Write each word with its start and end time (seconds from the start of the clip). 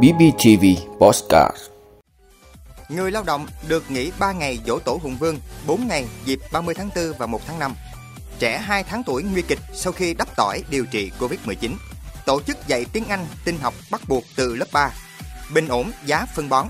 BBTV 0.00 0.64
Postcard 1.00 1.56
Người 2.88 3.10
lao 3.10 3.22
động 3.22 3.46
được 3.68 3.90
nghỉ 3.90 4.12
3 4.18 4.32
ngày 4.32 4.58
dỗ 4.66 4.78
tổ 4.78 4.98
Hùng 5.02 5.16
Vương, 5.16 5.38
4 5.66 5.88
ngày 5.88 6.06
dịp 6.24 6.40
30 6.52 6.74
tháng 6.74 6.90
4 6.96 7.12
và 7.18 7.26
1 7.26 7.40
tháng 7.46 7.58
5. 7.58 7.74
Trẻ 8.38 8.58
2 8.58 8.84
tháng 8.84 9.02
tuổi 9.06 9.22
nguy 9.22 9.42
kịch 9.42 9.58
sau 9.74 9.92
khi 9.92 10.14
đắp 10.14 10.36
tỏi 10.36 10.62
điều 10.70 10.86
trị 10.86 11.10
Covid-19. 11.18 11.70
Tổ 12.26 12.40
chức 12.40 12.68
dạy 12.68 12.86
tiếng 12.92 13.04
Anh, 13.08 13.26
tin 13.44 13.58
học 13.58 13.74
bắt 13.90 14.00
buộc 14.08 14.24
từ 14.36 14.54
lớp 14.54 14.66
3. 14.72 14.90
Bình 15.54 15.68
ổn 15.68 15.90
giá 16.06 16.26
phân 16.34 16.48
bón. 16.48 16.66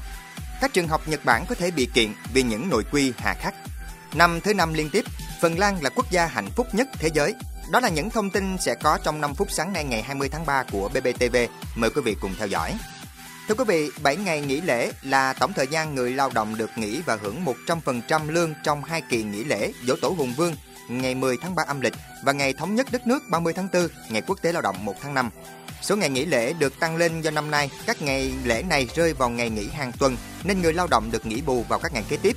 Các 0.60 0.72
trường 0.72 0.88
học 0.88 1.08
Nhật 1.08 1.24
Bản 1.24 1.44
có 1.48 1.54
thể 1.54 1.70
bị 1.70 1.88
kiện 1.94 2.12
vì 2.34 2.42
những 2.42 2.68
nội 2.68 2.84
quy 2.92 3.12
hà 3.18 3.34
khắc. 3.34 3.54
Năm 4.14 4.40
thứ 4.40 4.54
năm 4.54 4.74
liên 4.74 4.90
tiếp, 4.90 5.04
Phần 5.40 5.58
Lan 5.58 5.82
là 5.82 5.90
quốc 5.90 6.10
gia 6.10 6.26
hạnh 6.26 6.48
phúc 6.56 6.66
nhất 6.72 6.88
thế 6.92 7.08
giới. 7.14 7.34
Đó 7.72 7.80
là 7.80 7.88
những 7.88 8.10
thông 8.10 8.30
tin 8.30 8.58
sẽ 8.58 8.74
có 8.74 8.98
trong 9.04 9.20
5 9.20 9.34
phút 9.34 9.50
sáng 9.50 9.72
nay 9.72 9.84
ngày 9.84 10.02
20 10.02 10.28
tháng 10.28 10.46
3 10.46 10.64
của 10.72 10.88
BBTV. 10.88 11.36
Mời 11.74 11.90
quý 11.90 12.02
vị 12.04 12.16
cùng 12.20 12.34
theo 12.38 12.48
dõi. 12.48 12.74
Thưa 13.48 13.54
quý 13.54 13.64
vị, 13.68 13.90
7 14.02 14.16
ngày 14.16 14.40
nghỉ 14.40 14.60
lễ 14.60 14.92
là 15.02 15.32
tổng 15.32 15.52
thời 15.52 15.66
gian 15.66 15.94
người 15.94 16.10
lao 16.10 16.30
động 16.34 16.56
được 16.56 16.70
nghỉ 16.76 17.02
và 17.06 17.18
hưởng 17.22 17.44
100% 17.66 18.30
lương 18.30 18.54
trong 18.64 18.84
hai 18.84 19.00
kỳ 19.00 19.22
nghỉ 19.22 19.44
lễ 19.44 19.72
Dỗ 19.86 19.96
Tổ 19.96 20.08
Hùng 20.08 20.34
Vương 20.36 20.54
ngày 20.88 21.14
10 21.14 21.36
tháng 21.36 21.54
3 21.54 21.62
âm 21.66 21.80
lịch 21.80 21.94
và 22.24 22.32
ngày 22.32 22.52
thống 22.52 22.74
nhất 22.74 22.86
đất 22.92 23.06
nước 23.06 23.22
30 23.30 23.52
tháng 23.52 23.68
4, 23.72 23.88
ngày 24.10 24.22
quốc 24.26 24.38
tế 24.42 24.52
lao 24.52 24.62
động 24.62 24.84
1 24.84 24.94
tháng 25.02 25.14
5. 25.14 25.30
Số 25.82 25.96
ngày 25.96 26.10
nghỉ 26.10 26.24
lễ 26.24 26.52
được 26.52 26.80
tăng 26.80 26.96
lên 26.96 27.20
do 27.20 27.30
năm 27.30 27.50
nay 27.50 27.70
các 27.86 28.02
ngày 28.02 28.32
lễ 28.44 28.62
này 28.62 28.88
rơi 28.94 29.12
vào 29.12 29.30
ngày 29.30 29.50
nghỉ 29.50 29.68
hàng 29.68 29.92
tuần 29.98 30.16
nên 30.44 30.62
người 30.62 30.72
lao 30.72 30.86
động 30.90 31.10
được 31.10 31.26
nghỉ 31.26 31.40
bù 31.40 31.64
vào 31.68 31.78
các 31.78 31.92
ngày 31.94 32.04
kế 32.08 32.16
tiếp. 32.16 32.36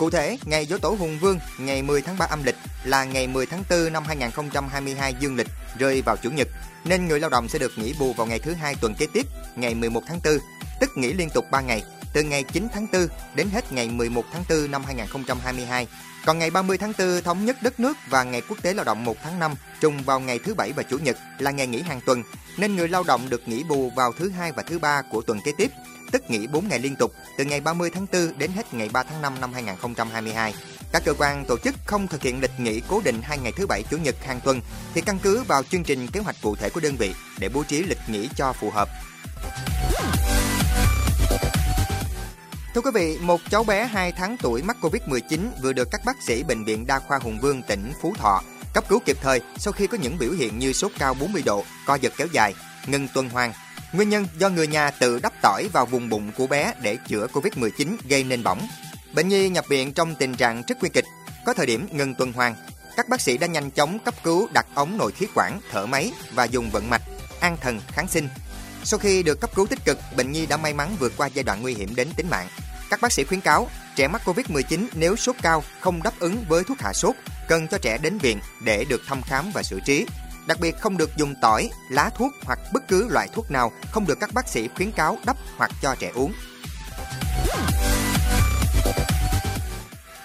Cụ 0.00 0.10
thể, 0.10 0.38
ngày 0.44 0.66
Dỗ 0.66 0.78
Tổ 0.78 0.88
Hùng 0.88 1.18
Vương 1.18 1.38
ngày 1.58 1.82
10 1.82 2.02
tháng 2.02 2.18
3 2.18 2.26
âm 2.26 2.42
lịch 2.44 2.54
là 2.84 3.04
ngày 3.04 3.26
10 3.26 3.46
tháng 3.46 3.64
4 3.70 3.92
năm 3.92 4.04
2022 4.06 5.14
dương 5.20 5.36
lịch 5.36 5.46
rơi 5.78 6.02
vào 6.02 6.16
chủ 6.16 6.30
nhật. 6.30 6.48
Nên 6.84 7.08
người 7.08 7.20
lao 7.20 7.30
động 7.30 7.48
sẽ 7.48 7.58
được 7.58 7.72
nghỉ 7.76 7.94
bù 7.98 8.12
vào 8.12 8.26
ngày 8.26 8.38
thứ 8.38 8.52
hai 8.52 8.74
tuần 8.80 8.94
kế 8.94 9.06
tiếp, 9.12 9.26
ngày 9.56 9.74
11 9.74 10.02
tháng 10.06 10.20
4, 10.24 10.38
tức 10.80 10.90
nghỉ 10.96 11.12
liên 11.12 11.28
tục 11.34 11.44
3 11.50 11.60
ngày, 11.60 11.82
từ 12.12 12.22
ngày 12.22 12.42
9 12.42 12.68
tháng 12.72 12.86
4 12.92 13.06
đến 13.34 13.48
hết 13.52 13.72
ngày 13.72 13.88
11 13.88 14.24
tháng 14.32 14.44
4 14.48 14.70
năm 14.70 14.84
2022. 14.84 15.86
Còn 16.26 16.38
ngày 16.38 16.50
30 16.50 16.78
tháng 16.78 16.92
4 16.98 17.22
thống 17.22 17.44
nhất 17.44 17.56
đất 17.62 17.80
nước 17.80 17.96
và 18.08 18.24
ngày 18.24 18.42
quốc 18.48 18.62
tế 18.62 18.74
lao 18.74 18.84
động 18.84 19.04
1 19.04 19.16
tháng 19.22 19.38
5 19.38 19.54
trùng 19.80 20.02
vào 20.02 20.20
ngày 20.20 20.38
thứ 20.38 20.54
bảy 20.54 20.72
và 20.72 20.82
chủ 20.82 20.98
nhật 20.98 21.16
là 21.38 21.50
ngày 21.50 21.66
nghỉ 21.66 21.82
hàng 21.82 22.00
tuần, 22.06 22.22
nên 22.56 22.76
người 22.76 22.88
lao 22.88 23.02
động 23.02 23.30
được 23.30 23.48
nghỉ 23.48 23.64
bù 23.64 23.90
vào 23.90 24.12
thứ 24.12 24.30
hai 24.30 24.52
và 24.52 24.62
thứ 24.62 24.78
ba 24.78 25.02
của 25.02 25.22
tuần 25.22 25.40
kế 25.44 25.52
tiếp, 25.56 25.70
tức 26.10 26.30
nghỉ 26.30 26.46
4 26.46 26.68
ngày 26.68 26.78
liên 26.78 26.96
tục 26.96 27.12
từ 27.38 27.44
ngày 27.44 27.60
30 27.60 27.90
tháng 27.94 28.06
4 28.12 28.38
đến 28.38 28.50
hết 28.52 28.74
ngày 28.74 28.88
3 28.92 29.02
tháng 29.02 29.22
5 29.22 29.40
năm 29.40 29.52
2022. 29.52 30.54
Các 30.92 31.02
cơ 31.04 31.14
quan 31.18 31.44
tổ 31.44 31.58
chức 31.58 31.74
không 31.86 32.08
thực 32.08 32.22
hiện 32.22 32.40
lịch 32.40 32.60
nghỉ 32.60 32.82
cố 32.88 33.00
định 33.04 33.20
hai 33.22 33.38
ngày 33.38 33.52
thứ 33.56 33.66
bảy 33.66 33.82
chủ 33.90 33.96
nhật 33.96 34.14
hàng 34.26 34.40
tuần 34.40 34.60
thì 34.94 35.00
căn 35.00 35.18
cứ 35.22 35.42
vào 35.42 35.62
chương 35.62 35.84
trình 35.84 36.06
kế 36.06 36.20
hoạch 36.20 36.36
cụ 36.42 36.56
thể 36.56 36.70
của 36.70 36.80
đơn 36.80 36.96
vị 36.96 37.14
để 37.38 37.48
bố 37.48 37.62
trí 37.62 37.82
lịch 37.82 37.98
nghỉ 38.08 38.28
cho 38.36 38.52
phù 38.52 38.70
hợp. 38.70 38.88
Thưa 42.74 42.80
quý 42.80 42.90
vị, 42.94 43.18
một 43.20 43.40
cháu 43.50 43.64
bé 43.64 43.86
2 43.86 44.12
tháng 44.12 44.36
tuổi 44.36 44.62
mắc 44.62 44.76
Covid-19 44.80 45.40
vừa 45.62 45.72
được 45.72 45.88
các 45.90 46.00
bác 46.04 46.22
sĩ 46.22 46.42
Bệnh 46.42 46.64
viện 46.64 46.86
Đa 46.86 46.98
khoa 46.98 47.18
Hùng 47.18 47.38
Vương 47.40 47.62
tỉnh 47.62 47.92
Phú 48.02 48.14
Thọ 48.18 48.42
cấp 48.74 48.84
cứu 48.88 49.00
kịp 49.04 49.16
thời 49.22 49.40
sau 49.56 49.72
khi 49.72 49.86
có 49.86 49.98
những 49.98 50.18
biểu 50.18 50.32
hiện 50.32 50.58
như 50.58 50.72
sốt 50.72 50.92
cao 50.98 51.14
40 51.20 51.42
độ, 51.46 51.64
co 51.86 51.94
giật 51.94 52.12
kéo 52.16 52.26
dài, 52.32 52.54
ngừng 52.86 53.08
tuần 53.14 53.28
hoàn. 53.28 53.52
Nguyên 53.92 54.08
nhân 54.08 54.26
do 54.38 54.48
người 54.48 54.66
nhà 54.66 54.90
tự 54.90 55.20
đắp 55.22 55.32
tỏi 55.42 55.68
vào 55.72 55.86
vùng 55.86 56.08
bụng 56.08 56.32
của 56.36 56.46
bé 56.46 56.74
để 56.82 56.96
chữa 57.08 57.26
Covid-19 57.26 57.96
gây 58.08 58.24
nên 58.24 58.42
bỏng. 58.42 58.68
Bệnh 59.14 59.28
nhi 59.28 59.48
nhập 59.48 59.64
viện 59.68 59.92
trong 59.92 60.14
tình 60.14 60.34
trạng 60.34 60.62
rất 60.68 60.80
nguy 60.80 60.88
kịch, 60.88 61.04
có 61.46 61.54
thời 61.54 61.66
điểm 61.66 61.86
ngừng 61.90 62.14
tuần 62.14 62.32
hoàn. 62.32 62.54
Các 62.96 63.08
bác 63.08 63.20
sĩ 63.20 63.38
đã 63.38 63.46
nhanh 63.46 63.70
chóng 63.70 63.98
cấp 63.98 64.14
cứu 64.24 64.48
đặt 64.52 64.66
ống 64.74 64.98
nội 64.98 65.12
khí 65.12 65.26
quản, 65.34 65.60
thở 65.70 65.86
máy 65.86 66.12
và 66.34 66.44
dùng 66.44 66.70
vận 66.70 66.90
mạch, 66.90 67.02
an 67.40 67.56
thần, 67.60 67.80
kháng 67.88 68.08
sinh. 68.08 68.28
Sau 68.84 68.98
khi 68.98 69.22
được 69.22 69.40
cấp 69.40 69.50
cứu 69.54 69.66
tích 69.66 69.84
cực, 69.84 69.98
bệnh 70.16 70.32
nhi 70.32 70.46
đã 70.46 70.56
may 70.56 70.74
mắn 70.74 70.96
vượt 70.98 71.12
qua 71.16 71.26
giai 71.26 71.42
đoạn 71.42 71.62
nguy 71.62 71.74
hiểm 71.74 71.94
đến 71.94 72.08
tính 72.16 72.30
mạng. 72.30 72.48
Các 72.90 73.00
bác 73.00 73.12
sĩ 73.12 73.24
khuyến 73.24 73.40
cáo, 73.40 73.68
trẻ 73.96 74.08
mắc 74.08 74.22
Covid-19 74.24 74.86
nếu 74.94 75.16
sốt 75.16 75.36
cao 75.42 75.64
không 75.80 76.02
đáp 76.02 76.12
ứng 76.18 76.44
với 76.48 76.64
thuốc 76.64 76.78
hạ 76.80 76.92
sốt, 76.92 77.14
cần 77.48 77.68
cho 77.68 77.78
trẻ 77.78 77.98
đến 77.98 78.18
viện 78.18 78.40
để 78.64 78.84
được 78.88 79.00
thăm 79.06 79.22
khám 79.22 79.50
và 79.54 79.62
xử 79.62 79.80
trí. 79.86 80.06
Đặc 80.46 80.60
biệt 80.60 80.80
không 80.80 80.96
được 80.96 81.16
dùng 81.16 81.34
tỏi, 81.42 81.70
lá 81.90 82.10
thuốc 82.16 82.32
hoặc 82.44 82.58
bất 82.72 82.88
cứ 82.88 83.08
loại 83.08 83.28
thuốc 83.34 83.50
nào 83.50 83.72
không 83.90 84.06
được 84.06 84.20
các 84.20 84.34
bác 84.34 84.48
sĩ 84.48 84.68
khuyến 84.76 84.92
cáo 84.92 85.18
đắp 85.26 85.36
hoặc 85.56 85.70
cho 85.82 85.94
trẻ 85.98 86.10
uống. 86.14 86.32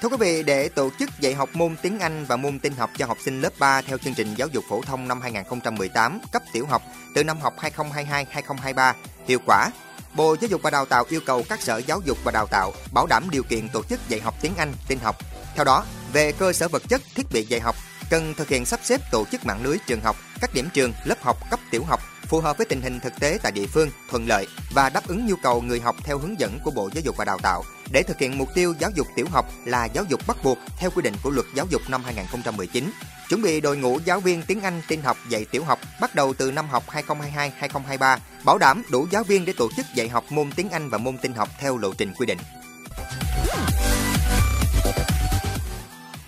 Thưa 0.05 0.09
quý 0.09 0.17
vị, 0.19 0.43
để 0.43 0.69
tổ 0.69 0.89
chức 0.99 1.09
dạy 1.19 1.33
học 1.33 1.49
môn 1.53 1.75
tiếng 1.81 1.99
Anh 1.99 2.25
và 2.25 2.35
môn 2.35 2.59
tin 2.59 2.73
học 2.73 2.89
cho 2.97 3.05
học 3.05 3.17
sinh 3.25 3.41
lớp 3.41 3.53
3 3.59 3.81
theo 3.81 3.97
chương 3.97 4.13
trình 4.13 4.33
giáo 4.35 4.47
dục 4.47 4.63
phổ 4.69 4.81
thông 4.81 5.07
năm 5.07 5.21
2018 5.21 6.19
cấp 6.31 6.41
tiểu 6.53 6.66
học 6.66 6.81
từ 7.16 7.23
năm 7.23 7.39
học 7.39 7.53
2022-2023 7.57 8.93
hiệu 9.27 9.39
quả, 9.45 9.69
Bộ 10.16 10.35
Giáo 10.41 10.47
dục 10.47 10.61
và 10.61 10.69
Đào 10.69 10.85
tạo 10.85 11.05
yêu 11.09 11.19
cầu 11.25 11.43
các 11.49 11.61
sở 11.61 11.77
giáo 11.77 12.01
dục 12.05 12.17
và 12.23 12.31
đào 12.31 12.47
tạo 12.47 12.73
bảo 12.93 13.07
đảm 13.07 13.23
điều 13.29 13.43
kiện 13.43 13.69
tổ 13.69 13.83
chức 13.83 14.09
dạy 14.09 14.19
học 14.19 14.35
tiếng 14.41 14.55
Anh, 14.57 14.73
tin 14.88 14.99
học. 14.99 15.16
Theo 15.55 15.66
đó, 15.66 15.85
về 16.13 16.31
cơ 16.31 16.53
sở 16.53 16.67
vật 16.67 16.83
chất, 16.89 17.01
thiết 17.16 17.25
bị 17.31 17.43
dạy 17.43 17.59
học, 17.59 17.75
cần 18.09 18.33
thực 18.33 18.47
hiện 18.47 18.66
sắp 18.66 18.79
xếp 18.83 19.01
tổ 19.11 19.25
chức 19.31 19.45
mạng 19.45 19.63
lưới 19.63 19.77
trường 19.87 20.01
học, 20.01 20.16
các 20.41 20.53
điểm 20.53 20.69
trường, 20.73 20.93
lớp 21.05 21.22
học 21.22 21.37
cấp 21.49 21.59
tiểu 21.72 21.83
học 21.83 21.99
phù 22.28 22.40
hợp 22.40 22.58
với 22.58 22.66
tình 22.66 22.81
hình 22.81 23.00
thực 23.00 23.19
tế 23.19 23.40
tại 23.44 23.52
địa 23.52 23.66
phương, 23.66 23.90
thuận 24.09 24.28
lợi 24.28 24.47
và 24.74 24.90
đáp 24.90 25.08
ứng 25.08 25.25
nhu 25.25 25.36
cầu 25.36 25.62
người 25.62 25.80
học 25.80 25.96
theo 26.03 26.18
hướng 26.18 26.40
dẫn 26.40 26.59
của 26.63 26.72
Bộ 26.72 26.90
Giáo 26.94 27.02
dục 27.06 27.18
và 27.18 27.25
Đào 27.25 27.38
tạo 27.38 27.63
để 27.91 28.03
thực 28.03 28.19
hiện 28.19 28.38
mục 28.38 28.50
tiêu 28.56 28.74
giáo 28.80 28.91
dục 28.96 29.08
tiểu 29.16 29.25
học 29.31 29.46
là 29.66 29.86
giáo 29.86 30.03
dục 30.09 30.22
bắt 30.28 30.38
buộc 30.44 30.58
theo 30.78 30.90
quy 30.90 31.02
định 31.02 31.14
của 31.24 31.30
Luật 31.30 31.46
Giáo 31.56 31.66
dục 31.69 31.81
năm 31.90 32.03
2019. 32.03 32.91
Chuẩn 33.30 33.41
bị 33.41 33.62
đội 33.62 33.78
ngũ 33.78 34.00
giáo 34.06 34.19
viên 34.19 34.41
tiếng 34.41 34.62
Anh 34.62 34.81
tin 34.88 35.02
học 35.02 35.18
dạy 35.30 35.46
tiểu 35.52 35.64
học 35.64 35.80
bắt 36.02 36.16
đầu 36.16 36.34
từ 36.34 36.52
năm 36.52 36.68
học 36.69 36.84
2022-2023, 36.90 38.18
bảo 38.46 38.58
đảm 38.58 38.84
đủ 38.91 39.08
giáo 39.12 39.24
viên 39.24 39.46
để 39.46 39.53
tổ 39.58 39.69
chức 39.78 39.85
dạy 39.96 40.09
học 40.09 40.24
môn 40.30 40.52
tiếng 40.56 40.69
Anh 40.69 40.90
và 40.90 40.97
môn 40.97 41.18
tin 41.18 41.34
học 41.34 41.50
theo 41.59 41.78
lộ 41.78 41.94
trình 41.97 42.14
quy 42.18 42.25
định. 42.25 42.38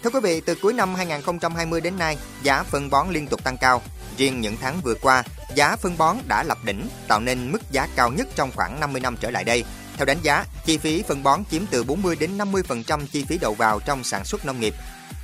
Thưa 0.08 0.20
quý 0.20 0.20
vị, 0.24 0.42
từ 0.42 0.56
cuối 0.56 0.74
năm 0.74 0.96
2020 0.96 1.82
đến 1.82 1.98
nay, 1.98 2.18
giá 2.44 2.64
phân 2.64 2.90
bón 2.90 3.10
liên 3.10 3.28
tục 3.28 3.44
tăng 3.44 3.58
cao. 3.58 3.82
Riêng 4.18 4.42
những 4.42 4.58
tháng 4.62 4.82
vừa 4.84 4.94
qua, 5.02 5.24
giá 5.56 5.76
phân 5.76 5.98
bón 5.98 6.18
đã 6.28 6.44
lập 6.44 6.58
đỉnh, 6.66 6.90
tạo 7.08 7.20
nên 7.20 7.52
mức 7.52 7.72
giá 7.72 7.88
cao 7.96 8.12
nhất 8.12 8.28
trong 8.36 8.52
khoảng 8.56 8.80
50 8.80 9.02
năm 9.02 9.18
trở 9.20 9.32
lại 9.32 9.44
đây. 9.44 9.64
Theo 9.98 10.06
đánh 10.06 10.18
giá, 10.22 10.46
chi 10.66 10.78
phí 10.78 11.04
phân 11.08 11.24
bón 11.24 11.44
chiếm 11.52 11.62
từ 11.72 11.84
40 11.84 12.16
đến 12.16 12.38
50% 12.38 13.06
chi 13.12 13.26
phí 13.28 13.38
đầu 13.38 13.54
vào 13.54 13.80
trong 13.80 14.04
sản 14.04 14.26
xuất 14.26 14.46
nông 14.46 14.60
nghiệp. 14.60 14.74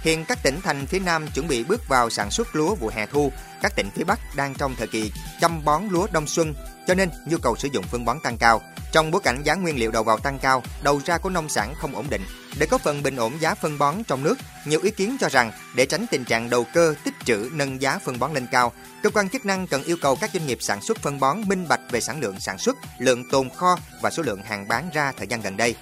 Hiện 0.02 0.26
các 0.26 0.44
tỉnh 0.44 0.62
thành 0.62 0.86
phía 0.86 1.00
Nam 1.00 1.28
chuẩn 1.28 1.48
bị 1.48 1.64
bước 1.64 1.88
vào 1.88 2.10
sản 2.10 2.32
xuất 2.32 2.56
lúa 2.56 2.76
vụ 2.76 2.92
hè 2.94 3.06
thu, 3.06 3.32
các 3.62 3.76
tỉnh 3.76 3.90
phía 3.96 4.04
Bắc 4.04 4.20
đang 4.36 4.54
trong 4.54 4.76
thời 4.76 4.88
kỳ 4.88 5.12
chăm 5.42 5.66
bón 5.66 5.84
lúa 5.90 6.08
đông 6.12 6.28
xuân, 6.28 6.54
cho 6.88 6.94
nên 6.94 7.10
nhu 7.26 7.38
cầu 7.38 7.56
sử 7.56 7.68
dụng 7.74 7.86
phân 7.86 8.06
bón 8.06 8.20
tăng 8.20 8.38
cao. 8.38 8.62
Trong 8.92 9.12
bối 9.12 9.22
cảnh 9.24 9.44
giá 9.44 9.56
nguyên 9.56 9.80
liệu 9.80 9.92
đầu 9.92 10.04
vào 10.04 10.20
tăng 10.20 10.40
cao, 10.40 10.64
đầu 10.82 11.02
ra 11.06 11.18
của 11.18 11.30
nông 11.30 11.50
sản 11.50 11.74
không 11.78 11.96
ổn 11.96 12.06
định, 12.10 12.22
để 12.60 12.66
có 12.66 12.78
phần 12.78 13.04
bình 13.04 13.16
ổn 13.16 13.34
giá 13.40 13.56
phân 13.56 13.78
bón 13.78 14.04
trong 14.04 14.24
nước, 14.24 14.36
nhiều 14.66 14.80
ý 14.84 14.92
kiến 14.92 15.18
cho 15.20 15.30
rằng 15.30 15.52
để 15.76 15.86
tránh 15.86 16.06
tình 16.12 16.26
trạng 16.26 16.50
đầu 16.50 16.66
cơ 16.74 16.96
tích 17.04 17.13
trữ 17.26 17.50
nâng 17.54 17.82
giá 17.82 18.00
phân 18.06 18.20
bón 18.20 18.34
lên 18.34 18.48
cao, 18.52 18.74
cơ 19.04 19.10
quan 19.10 19.30
chức 19.30 19.46
năng 19.46 19.68
cần 19.68 19.84
yêu 19.84 19.98
cầu 20.02 20.16
các 20.16 20.30
doanh 20.34 20.48
nghiệp 20.48 20.58
sản 20.62 20.82
xuất 20.82 20.98
phân 20.98 21.20
bón 21.20 21.42
minh 21.48 21.68
bạch 21.68 21.82
về 21.92 22.02
sản 22.02 22.22
lượng 22.22 22.40
sản 22.40 22.58
xuất, 22.58 22.78
lượng 22.98 23.30
tồn 23.32 23.50
kho 23.50 23.78
và 24.02 24.10
số 24.10 24.24
lượng 24.24 24.44
hàng 24.44 24.68
bán 24.68 24.90
ra 24.94 25.12
thời 25.18 25.28
gian 25.28 25.42
gần 25.42 25.58
đây. 25.58 25.76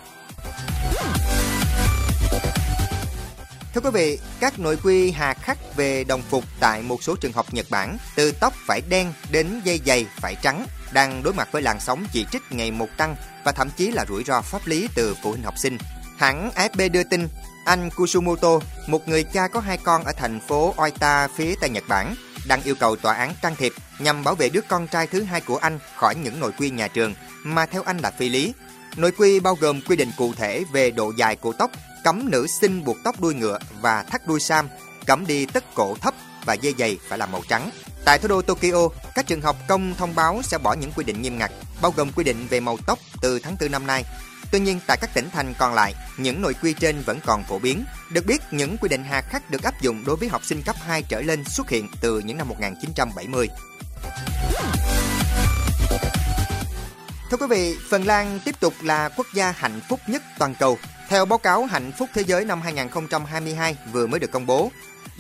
Thưa 3.74 3.82
quý 3.82 3.90
vị, 3.94 4.20
các 4.40 4.60
nội 4.60 4.78
quy 4.84 5.12
hà 5.12 5.34
khắc 5.34 5.76
về 5.76 6.04
đồng 6.04 6.22
phục 6.22 6.44
tại 6.60 6.82
một 6.82 7.04
số 7.04 7.16
trường 7.16 7.34
học 7.34 7.54
Nhật 7.54 7.66
Bản, 7.70 7.98
từ 8.16 8.32
tóc 8.32 8.54
phải 8.66 8.82
đen 8.90 9.14
đến 9.32 9.62
dây 9.64 9.82
giày 9.86 10.06
phải 10.16 10.36
trắng, 10.42 10.66
đang 10.94 11.24
đối 11.24 11.34
mặt 11.34 11.50
với 11.52 11.62
làn 11.62 11.80
sóng 11.80 12.06
chỉ 12.12 12.26
trích 12.32 12.42
ngày 12.50 12.72
một 12.72 12.88
tăng 12.98 13.16
và 13.44 13.52
thậm 13.52 13.70
chí 13.78 13.92
là 13.92 14.06
rủi 14.10 14.24
ro 14.24 14.42
pháp 14.42 14.68
lý 14.68 14.88
từ 14.96 15.16
phụ 15.24 15.32
huynh 15.32 15.44
học 15.44 15.54
sinh. 15.58 15.78
Hãng 16.18 16.52
AFP 16.56 16.92
đưa 16.92 17.04
tin, 17.04 17.28
anh 17.66 17.90
Kusumoto, 17.90 18.60
một 18.88 19.08
người 19.08 19.24
cha 19.24 19.48
có 19.48 19.60
hai 19.60 19.78
con 19.78 20.04
ở 20.04 20.12
thành 20.12 20.40
phố 20.48 20.74
Oita 20.78 21.28
phía 21.28 21.56
Tây 21.62 21.70
Nhật 21.70 21.84
Bản, 21.88 22.16
đang 22.48 22.64
yêu 22.64 22.76
cầu 22.76 22.96
tòa 22.96 23.14
án 23.14 23.34
can 23.42 23.56
thiệp 23.56 23.74
nhằm 24.00 24.24
bảo 24.24 24.36
vệ 24.36 24.50
đứa 24.50 24.62
con 24.70 24.88
trai 24.88 25.08
thứ 25.08 25.24
hai 25.24 25.42
của 25.42 25.58
anh 25.58 25.80
khỏi 25.96 26.16
những 26.16 26.40
nội 26.40 26.52
quy 26.58 26.70
nhà 26.70 26.88
trường 26.88 27.14
mà 27.44 27.66
theo 27.66 27.84
anh 27.86 27.98
là 27.98 28.12
phi 28.12 28.30
lý. 28.30 28.54
Nội 28.96 29.12
quy 29.12 29.40
bao 29.40 29.56
gồm 29.56 29.82
quy 29.82 29.96
định 29.96 30.12
cụ 30.18 30.34
thể 30.34 30.64
về 30.72 30.92
độ 30.92 31.14
dài 31.18 31.36
của 31.36 31.54
tóc, 31.54 31.72
cấm 32.04 32.32
nữ 32.32 32.48
sinh 32.48 32.84
buộc 32.84 32.98
tóc 33.04 33.20
đuôi 33.20 33.34
ngựa 33.34 33.60
và 33.82 34.04
thắt 34.04 34.28
đuôi 34.28 34.40
sam, 34.40 34.68
cấm 35.06 35.28
đi 35.28 35.46
tất 35.46 35.64
cổ 35.76 35.96
thấp 36.02 36.14
và 36.46 36.54
dây 36.54 36.76
giày 36.78 36.98
phải 37.08 37.18
là 37.18 37.26
màu 37.26 37.42
trắng. 37.50 37.70
Tại 38.06 38.20
thủ 38.20 38.28
đô 38.28 38.42
Tokyo, 38.42 38.88
các 39.16 39.28
trường 39.28 39.42
học 39.42 39.56
công 39.68 39.96
thông 39.96 40.16
báo 40.16 40.42
sẽ 40.44 40.58
bỏ 40.58 40.74
những 40.74 40.92
quy 40.92 41.04
định 41.04 41.22
nghiêm 41.22 41.38
ngặt, 41.38 41.52
bao 41.82 41.94
gồm 41.96 42.12
quy 42.12 42.24
định 42.24 42.48
về 42.50 42.60
màu 42.60 42.78
tóc 42.86 43.00
từ 43.22 43.40
tháng 43.40 43.56
4 43.60 43.72
năm 43.72 43.88
nay. 43.88 44.04
Tuy 44.52 44.60
nhiên, 44.60 44.80
tại 44.88 44.98
các 45.02 45.14
tỉnh 45.14 45.30
thành 45.30 45.54
còn 45.58 45.74
lại, 45.74 45.94
những 46.18 46.42
nội 46.42 46.56
quy 46.62 46.74
trên 46.74 47.02
vẫn 47.02 47.20
còn 47.26 47.44
phổ 47.44 47.60
biến. 47.60 47.86
Được 48.10 48.26
biết, 48.26 48.42
những 48.52 48.78
quy 48.78 48.90
định 48.90 49.04
hà 49.04 49.22
khắc 49.22 49.50
được 49.50 49.64
áp 49.64 49.82
dụng 49.82 50.04
đối 50.06 50.16
với 50.16 50.30
học 50.30 50.46
sinh 50.46 50.62
cấp 50.62 50.76
2 50.80 51.04
trở 51.04 51.22
lên 51.22 51.44
xuất 51.46 51.70
hiện 51.70 51.88
từ 52.02 52.20
những 52.20 52.38
năm 52.38 52.48
1970. 52.50 53.48
Thưa 57.32 57.38
quý 57.38 57.48
vị, 57.50 57.76
Phần 57.90 58.06
Lan 58.06 58.40
tiếp 58.46 58.56
tục 58.60 58.74
là 58.82 59.10
quốc 59.10 59.28
gia 59.34 59.52
hạnh 59.52 59.82
phúc 59.90 60.00
nhất 60.08 60.24
toàn 60.40 60.56
cầu. 60.60 60.78
Theo 61.10 61.26
báo 61.26 61.40
cáo 61.40 61.66
Hạnh 61.66 61.92
phúc 61.98 62.10
Thế 62.14 62.24
giới 62.24 62.46
năm 62.46 62.62
2022 62.62 63.78
vừa 63.92 64.08
mới 64.08 64.20
được 64.20 64.32
công 64.32 64.46
bố, 64.46 64.72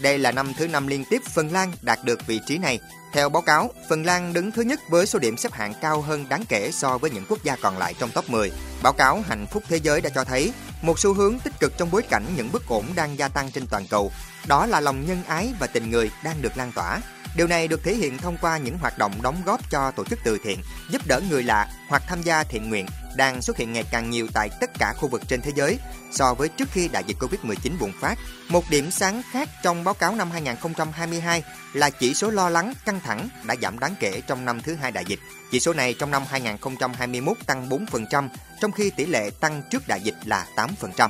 đây 0.01 0.17
là 0.17 0.31
năm 0.31 0.53
thứ 0.57 0.67
năm 0.67 0.87
liên 0.87 1.05
tiếp 1.09 1.21
Phần 1.33 1.51
Lan 1.51 1.71
đạt 1.81 1.99
được 2.03 2.27
vị 2.27 2.39
trí 2.47 2.57
này. 2.57 2.79
Theo 3.13 3.29
báo 3.29 3.41
cáo, 3.41 3.69
Phần 3.89 4.05
Lan 4.05 4.33
đứng 4.33 4.51
thứ 4.51 4.61
nhất 4.61 4.79
với 4.89 5.05
số 5.05 5.19
điểm 5.19 5.37
xếp 5.37 5.51
hạng 5.51 5.73
cao 5.81 6.01
hơn 6.01 6.29
đáng 6.29 6.43
kể 6.49 6.71
so 6.71 6.97
với 6.97 7.11
những 7.11 7.25
quốc 7.29 7.43
gia 7.43 7.55
còn 7.55 7.77
lại 7.77 7.93
trong 7.99 8.09
top 8.09 8.29
10. 8.29 8.51
Báo 8.83 8.93
cáo 8.93 9.23
Hạnh 9.27 9.45
phúc 9.51 9.63
thế 9.69 9.77
giới 9.77 10.01
đã 10.01 10.09
cho 10.15 10.23
thấy 10.23 10.53
một 10.81 10.99
xu 10.99 11.13
hướng 11.13 11.39
tích 11.39 11.53
cực 11.59 11.77
trong 11.77 11.91
bối 11.91 12.01
cảnh 12.01 12.23
những 12.35 12.49
bất 12.51 12.67
ổn 12.67 12.85
đang 12.95 13.17
gia 13.17 13.27
tăng 13.27 13.51
trên 13.51 13.67
toàn 13.67 13.87
cầu. 13.89 14.11
Đó 14.47 14.65
là 14.65 14.79
lòng 14.79 15.05
nhân 15.07 15.23
ái 15.27 15.53
và 15.59 15.67
tình 15.67 15.91
người 15.91 16.11
đang 16.23 16.41
được 16.41 16.57
lan 16.57 16.71
tỏa. 16.71 16.99
Điều 17.35 17.47
này 17.47 17.67
được 17.67 17.83
thể 17.83 17.95
hiện 17.95 18.17
thông 18.17 18.37
qua 18.41 18.57
những 18.57 18.77
hoạt 18.77 18.97
động 18.97 19.13
đóng 19.21 19.41
góp 19.45 19.71
cho 19.71 19.91
tổ 19.91 20.03
chức 20.05 20.19
từ 20.23 20.37
thiện, 20.43 20.59
giúp 20.89 21.01
đỡ 21.07 21.21
người 21.29 21.43
lạ 21.43 21.67
hoặc 21.87 22.03
tham 22.07 22.21
gia 22.21 22.43
thiện 22.43 22.69
nguyện 22.69 22.85
đang 23.15 23.41
xuất 23.41 23.57
hiện 23.57 23.73
ngày 23.73 23.83
càng 23.91 24.09
nhiều 24.09 24.27
tại 24.33 24.49
tất 24.59 24.69
cả 24.79 24.93
khu 24.97 25.07
vực 25.07 25.21
trên 25.27 25.41
thế 25.41 25.51
giới 25.55 25.79
so 26.11 26.33
với 26.33 26.49
trước 26.49 26.69
khi 26.71 26.87
đại 26.87 27.03
dịch 27.07 27.17
Covid-19 27.19 27.71
bùng 27.79 27.91
phát. 28.01 28.17
Một 28.49 28.63
điểm 28.69 28.91
sáng 28.91 29.21
khác 29.31 29.49
trong 29.63 29.83
báo 29.83 29.93
cáo 29.93 30.15
năm 30.15 30.31
2022 30.31 31.43
là 31.73 31.89
chỉ 31.89 32.13
số 32.13 32.29
lo 32.29 32.49
lắng 32.49 32.73
căng 32.85 32.99
thẳng 32.99 33.29
đã 33.43 33.55
giảm 33.61 33.79
đáng 33.79 33.95
kể 33.99 34.21
trong 34.27 34.45
năm 34.45 34.61
thứ 34.61 34.75
hai 34.75 34.91
đại 34.91 35.05
dịch. 35.05 35.19
Chỉ 35.51 35.59
số 35.59 35.73
này 35.73 35.95
trong 35.99 36.11
năm 36.11 36.23
2021 36.29 37.37
tăng 37.45 37.69
4%, 37.69 38.29
trong 38.61 38.71
khi 38.71 38.89
tỷ 38.89 39.05
lệ 39.05 39.29
tăng 39.39 39.61
trước 39.71 39.87
đại 39.87 40.01
dịch 40.01 40.15
là 40.25 40.45
8%. 40.55 41.09